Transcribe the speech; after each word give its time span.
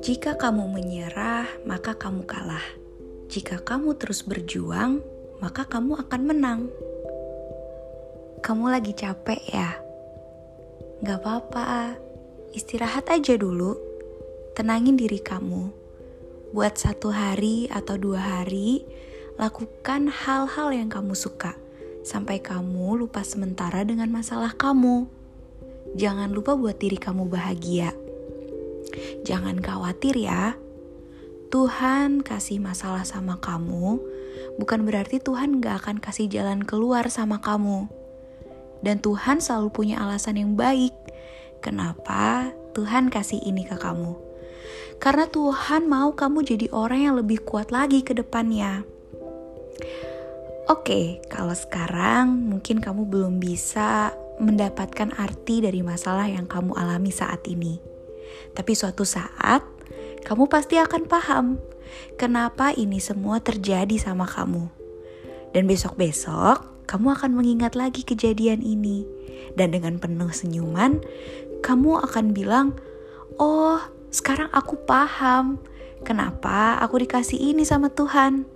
Jika 0.00 0.40
kamu 0.40 0.72
menyerah, 0.72 1.44
maka 1.68 1.92
kamu 1.92 2.24
kalah. 2.24 2.64
Jika 3.28 3.60
kamu 3.60 4.00
terus 4.00 4.24
berjuang, 4.24 5.04
maka 5.44 5.68
kamu 5.68 6.00
akan 6.00 6.22
menang. 6.24 6.60
Kamu 8.40 8.72
lagi 8.72 8.96
capek 8.96 9.44
ya? 9.52 9.76
Gak 11.04 11.20
apa-apa, 11.20 12.00
istirahat 12.56 13.12
aja 13.12 13.36
dulu. 13.36 13.76
Tenangin 14.56 14.96
diri 14.96 15.20
kamu. 15.20 15.68
Buat 16.56 16.80
satu 16.80 17.12
hari 17.12 17.68
atau 17.68 18.00
dua 18.00 18.40
hari, 18.40 18.88
lakukan 19.36 20.08
hal-hal 20.08 20.72
yang 20.72 20.88
kamu 20.88 21.12
suka 21.12 21.60
sampai 22.00 22.40
kamu 22.40 22.96
lupa 23.04 23.20
sementara 23.20 23.84
dengan 23.84 24.08
masalah 24.08 24.56
kamu. 24.56 25.19
Jangan 25.98 26.30
lupa 26.30 26.54
buat 26.54 26.78
diri 26.78 26.94
kamu 26.94 27.26
bahagia. 27.26 27.90
Jangan 29.26 29.58
khawatir 29.58 30.14
ya. 30.14 30.54
Tuhan 31.50 32.22
kasih 32.22 32.62
masalah 32.62 33.02
sama 33.02 33.42
kamu, 33.42 33.98
bukan 34.54 34.86
berarti 34.86 35.18
Tuhan 35.18 35.58
gak 35.58 35.82
akan 35.82 35.96
kasih 35.98 36.30
jalan 36.30 36.62
keluar 36.62 37.10
sama 37.10 37.42
kamu. 37.42 37.90
Dan 38.86 39.02
Tuhan 39.02 39.42
selalu 39.42 39.74
punya 39.74 39.98
alasan 39.98 40.38
yang 40.38 40.54
baik. 40.54 40.94
Kenapa 41.58 42.54
Tuhan 42.72 43.10
kasih 43.10 43.42
ini 43.42 43.66
ke 43.66 43.74
kamu? 43.74 44.14
Karena 45.02 45.26
Tuhan 45.26 45.90
mau 45.90 46.14
kamu 46.14 46.46
jadi 46.46 46.66
orang 46.70 47.00
yang 47.02 47.14
lebih 47.18 47.42
kuat 47.42 47.74
lagi 47.74 48.06
ke 48.06 48.14
depannya. 48.14 48.86
Oke, 50.70 51.18
kalau 51.26 51.56
sekarang 51.56 52.46
mungkin 52.46 52.78
kamu 52.78 53.10
belum 53.10 53.42
bisa 53.42 54.14
mendapatkan 54.40 55.12
arti 55.20 55.60
dari 55.60 55.84
masalah 55.84 56.26
yang 56.26 56.48
kamu 56.48 56.72
alami 56.74 57.12
saat 57.12 57.44
ini. 57.44 57.76
Tapi 58.56 58.72
suatu 58.72 59.04
saat, 59.04 59.62
kamu 60.24 60.48
pasti 60.48 60.80
akan 60.80 61.02
paham 61.06 61.46
kenapa 62.16 62.72
ini 62.74 62.98
semua 62.98 63.38
terjadi 63.38 63.96
sama 64.00 64.24
kamu. 64.24 64.68
Dan 65.50 65.66
besok-besok, 65.66 66.86
kamu 66.86 67.14
akan 67.14 67.30
mengingat 67.34 67.74
lagi 67.74 68.02
kejadian 68.02 68.62
ini. 68.62 69.06
Dan 69.54 69.74
dengan 69.74 69.98
penuh 69.98 70.30
senyuman, 70.30 71.02
kamu 71.62 72.02
akan 72.06 72.30
bilang, 72.30 72.78
"Oh, 73.38 73.82
sekarang 74.14 74.50
aku 74.54 74.78
paham 74.86 75.58
kenapa 76.06 76.78
aku 76.78 77.02
dikasih 77.02 77.38
ini 77.38 77.66
sama 77.66 77.90
Tuhan." 77.90 78.46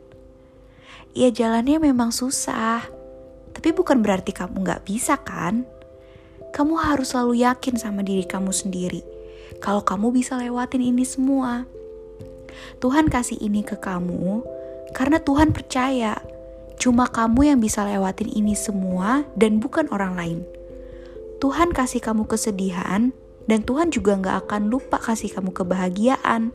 Ya 1.14 1.30
jalannya 1.30 1.78
memang 1.78 2.10
susah, 2.10 2.90
tapi 3.64 3.80
bukan 3.80 4.04
berarti 4.04 4.36
kamu 4.36 4.60
gak 4.60 4.84
bisa 4.84 5.16
kan? 5.24 5.64
Kamu 6.52 6.76
harus 6.76 7.16
selalu 7.16 7.48
yakin 7.48 7.80
sama 7.80 8.04
diri 8.04 8.28
kamu 8.28 8.52
sendiri 8.52 9.00
kalau 9.56 9.80
kamu 9.80 10.12
bisa 10.12 10.36
lewatin 10.36 10.84
ini 10.84 11.00
semua. 11.00 11.64
Tuhan 12.84 13.08
kasih 13.08 13.40
ini 13.40 13.64
ke 13.64 13.80
kamu 13.80 14.44
karena 14.92 15.16
Tuhan 15.16 15.56
percaya 15.56 16.20
cuma 16.76 17.08
kamu 17.08 17.56
yang 17.56 17.58
bisa 17.64 17.88
lewatin 17.88 18.28
ini 18.36 18.52
semua 18.52 19.24
dan 19.32 19.64
bukan 19.64 19.88
orang 19.88 20.12
lain. 20.12 20.38
Tuhan 21.40 21.72
kasih 21.72 22.04
kamu 22.04 22.28
kesedihan 22.28 23.16
dan 23.48 23.64
Tuhan 23.64 23.88
juga 23.88 24.20
gak 24.20 24.44
akan 24.44 24.68
lupa 24.68 25.00
kasih 25.00 25.32
kamu 25.32 25.56
kebahagiaan. 25.56 26.52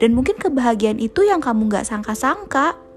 Dan 0.00 0.16
mungkin 0.16 0.40
kebahagiaan 0.40 0.96
itu 0.96 1.28
yang 1.28 1.44
kamu 1.44 1.68
gak 1.68 1.84
sangka-sangka. 1.84 2.87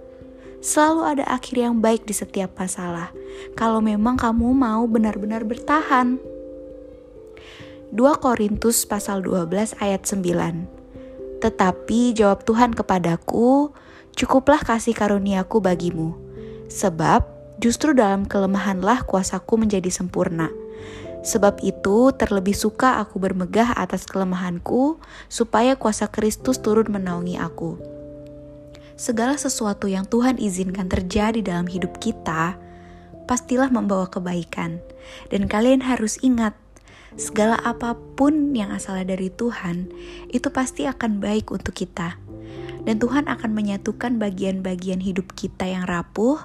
Selalu 0.62 1.02
ada 1.18 1.26
akhir 1.26 1.58
yang 1.58 1.82
baik 1.82 2.06
di 2.06 2.14
setiap 2.14 2.54
masalah. 2.54 3.10
Kalau 3.58 3.82
memang 3.82 4.14
kamu 4.14 4.54
mau 4.54 4.86
benar-benar 4.86 5.42
bertahan. 5.42 6.22
2 7.90 7.98
Korintus 8.22 8.86
pasal 8.86 9.26
12 9.26 9.74
ayat 9.82 10.06
9. 10.06 11.42
Tetapi 11.42 12.14
jawab 12.14 12.46
Tuhan 12.46 12.78
kepadaku, 12.78 13.74
cukuplah 14.14 14.62
kasih 14.62 14.94
karuniaku 14.94 15.58
bagimu. 15.66 16.14
Sebab 16.70 17.26
justru 17.58 17.98
dalam 17.98 18.30
kelemahanlah 18.30 19.02
kuasaku 19.10 19.66
menjadi 19.66 19.90
sempurna. 19.90 20.54
Sebab 21.26 21.58
itu 21.66 22.14
terlebih 22.14 22.54
suka 22.54 23.02
aku 23.02 23.18
bermegah 23.18 23.74
atas 23.74 24.06
kelemahanku, 24.06 25.02
supaya 25.26 25.74
kuasa 25.74 26.06
Kristus 26.06 26.62
turun 26.62 26.94
menaungi 26.94 27.42
aku. 27.42 28.01
Segala 29.02 29.34
sesuatu 29.34 29.90
yang 29.90 30.06
Tuhan 30.06 30.38
izinkan 30.38 30.86
terjadi 30.86 31.42
dalam 31.42 31.66
hidup 31.66 31.98
kita, 31.98 32.54
pastilah 33.26 33.74
membawa 33.74 34.06
kebaikan. 34.06 34.78
Dan 35.34 35.50
kalian 35.50 35.82
harus 35.82 36.22
ingat, 36.22 36.54
segala 37.18 37.58
apa 37.66 37.98
pun 37.98 38.54
yang 38.54 38.70
asalnya 38.70 39.18
dari 39.18 39.34
Tuhan, 39.34 39.90
itu 40.30 40.54
pasti 40.54 40.86
akan 40.86 41.18
baik 41.18 41.50
untuk 41.50 41.74
kita. 41.74 42.22
Dan 42.86 43.02
Tuhan 43.02 43.26
akan 43.26 43.50
menyatukan 43.50 44.22
bagian-bagian 44.22 45.02
hidup 45.02 45.34
kita 45.34 45.66
yang 45.66 45.90
rapuh 45.90 46.38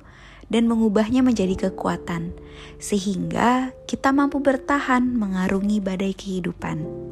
dan 0.49 0.65
mengubahnya 0.65 1.21
menjadi 1.21 1.69
kekuatan, 1.69 2.33
sehingga 2.81 3.77
kita 3.85 4.17
mampu 4.17 4.41
bertahan 4.41 5.05
mengarungi 5.05 5.85
badai 5.85 6.17
kehidupan. 6.17 7.06